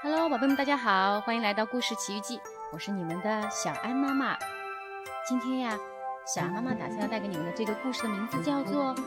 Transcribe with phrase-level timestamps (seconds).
[0.00, 2.40] Hello，宝贝们，大家好，欢迎来到故事奇遇记，
[2.72, 4.36] 我是你们的小安妈妈。
[5.26, 5.76] 今天呀，
[6.24, 8.94] 小安妈妈打算要带给你们的这个故事的名字叫做《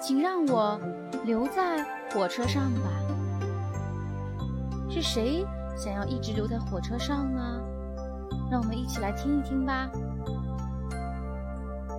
[0.00, 0.76] 请让我
[1.24, 2.90] 留在火车上吧》。
[4.92, 5.46] 是谁
[5.76, 7.60] 想要一直留在火车上呢？
[8.50, 9.88] 让我们一起来听一听吧。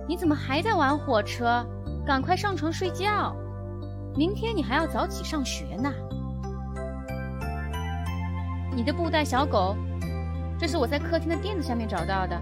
[0.06, 1.64] 你怎么还在玩火车？
[2.06, 3.34] 赶快上床睡觉，
[4.14, 5.90] 明天你还要早起上学呢。
[8.72, 9.76] 你的布袋小狗，
[10.58, 12.40] 这是我在客厅的垫子下面找到的。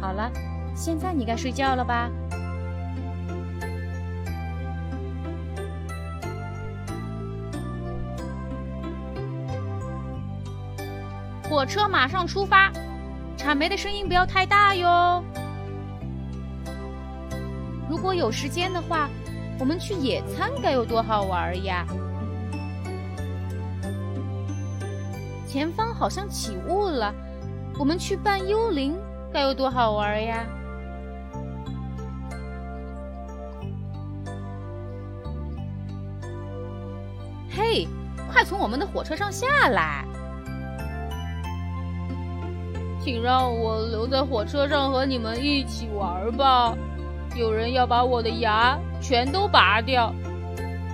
[0.00, 0.30] 好了，
[0.74, 2.10] 现在你该睡觉了吧？
[11.48, 12.72] 火车马上出发，
[13.36, 15.22] 铲煤的声音不要太大哟。
[17.88, 19.08] 如果有时间的话，
[19.58, 21.86] 我们去野餐该有多好玩呀！
[25.52, 27.14] 前方好像起雾了，
[27.78, 28.96] 我们去扮幽灵
[29.30, 30.46] 该有多好玩呀！
[37.50, 37.86] 嘿，
[38.32, 40.06] 快从我们的火车上下来！
[42.98, 46.74] 请让我留在火车上和你们一起玩吧。
[47.36, 50.14] 有人要把我的牙全都拔掉，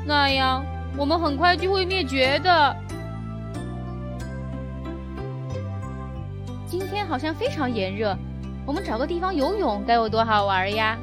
[0.05, 0.65] 那样
[0.97, 2.77] 我们很快就会灭绝的。
[7.09, 8.15] 好像非常炎热，
[8.67, 10.99] 我们找个地方游泳该有多好玩呀！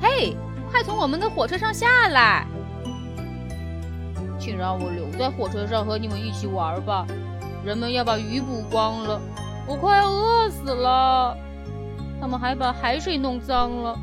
[0.00, 0.36] 嘿，
[0.70, 2.46] 快从我们的火车上下来！
[4.38, 7.04] 请让我留在火车上和你们一起玩吧。
[7.64, 9.20] 人们要把鱼捕光了，
[9.66, 11.36] 我快要饿死了。
[12.20, 13.98] 他们还把海水弄脏了。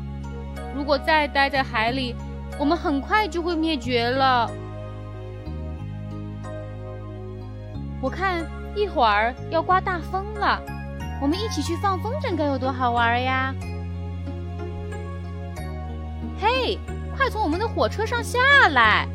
[0.74, 2.14] 如果再待在海里，
[2.58, 4.50] 我们很快就会灭绝了。
[8.00, 8.44] 我看
[8.74, 10.60] 一会儿要刮大风了，
[11.20, 13.54] 我们一起去放风筝该有多好玩呀！
[16.40, 16.78] 嘿，
[17.16, 18.38] 快从我们的火车上下
[18.70, 19.06] 来！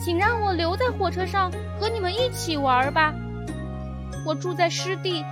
[0.00, 3.14] 请让我留在火车上和你们一起玩吧。
[4.24, 5.24] 我住在湿地，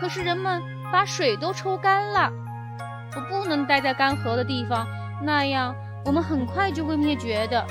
[0.00, 0.62] 可是人们。
[0.92, 2.32] 把水都抽干了，
[3.14, 4.84] 我不能待在干涸的地方，
[5.22, 5.72] 那样
[6.04, 7.64] 我们很快就会灭绝的。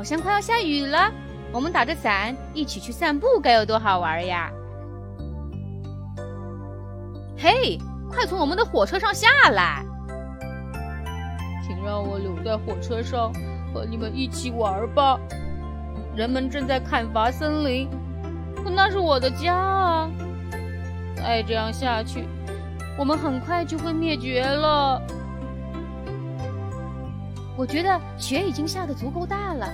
[0.00, 1.12] 好像快要下雨了，
[1.52, 4.50] 我们打着伞一起去散步，该有多好玩呀！
[7.36, 7.78] 嘿，
[8.08, 9.84] 快从我们的火车上下来！
[11.62, 13.30] 请让我留在火车上
[13.74, 15.20] 和你们一起玩吧。
[16.16, 17.86] 人们正在砍伐森林。
[18.64, 20.10] 可那是我的家啊！
[21.14, 22.26] 再这样下去，
[22.96, 25.02] 我们很快就会灭绝了。
[27.54, 29.68] 我觉得雪已经下得足够大了，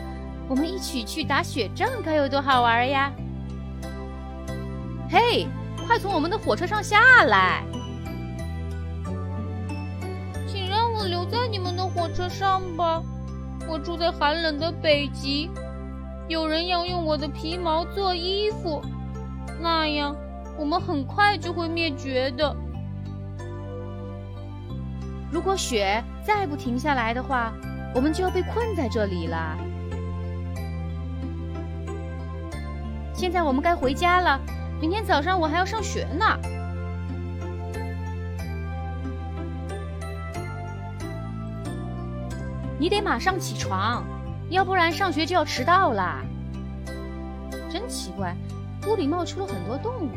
[0.49, 3.13] 我们一起去打雪仗，该有多好玩呀！
[5.11, 5.47] 嘿，
[5.87, 7.65] 快从我们的火车上下来！
[10.47, 13.03] 请让我留在你们的火车上吧，
[13.69, 15.51] 我住在寒冷的北极。
[16.29, 18.81] 有人要用我的皮毛做衣服，
[19.61, 20.15] 那样
[20.59, 22.57] 我们很快就会灭绝的。
[25.31, 27.53] 如果雪再不停下来的话，
[27.95, 29.57] 我们就要被困在这里了。
[33.17, 34.39] 现在我们该回家了，
[34.79, 36.39] 明天早上我还要上学呢。
[42.79, 44.05] 你得马上起床。
[44.49, 46.23] 要不然上学就要迟到啦！
[47.69, 48.33] 真奇怪，
[48.87, 50.09] 屋里冒出了很多动物。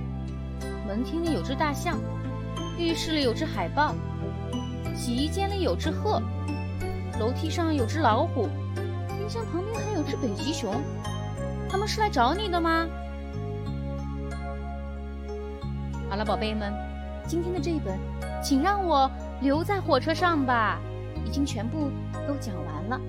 [0.87, 1.97] 门厅里有只大象，
[2.77, 3.95] 浴室里有只海豹，
[4.95, 6.21] 洗衣间里有只鹤，
[7.19, 8.47] 楼梯上有只老虎，
[9.17, 10.79] 冰箱旁边还有只北极熊。
[11.69, 12.87] 他们是来找你的吗？
[16.09, 16.73] 好了，宝贝们，
[17.27, 17.95] 今天的这一本，
[18.43, 19.09] 请让我
[19.41, 20.79] 留在火车上吧，
[21.23, 21.91] 已经全部
[22.27, 22.99] 都讲完了。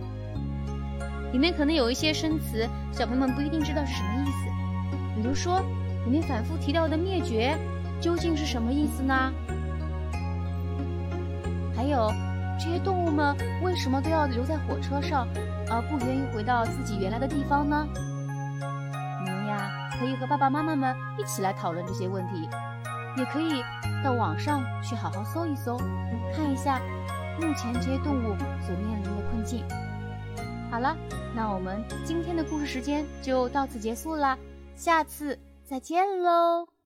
[1.32, 5.17] 里面可能有一些生词，小朋友们不一定知道是什么意思。
[5.17, 5.61] 比如说，
[6.05, 7.56] 里面反复提到的“灭绝”，
[8.00, 9.32] 究竟是什么意思呢？
[11.75, 12.12] 还有，
[12.58, 15.26] 这些动物们为什么都要留在火车上，
[15.70, 17.88] 而不愿意回到自己原来的地方呢？
[20.00, 22.49] 可以和爸爸妈妈们一起来讨论这些问题，
[23.19, 23.62] 也可以
[24.02, 25.76] 到网上去好好搜一搜，
[26.35, 26.81] 看一下
[27.38, 28.35] 目前这些动物
[28.67, 29.62] 所面临的困境。
[30.70, 30.97] 好了，
[31.37, 34.38] 那我们今天的故事时间就到此结束啦，
[34.75, 35.38] 下次
[35.69, 36.80] 再见喽。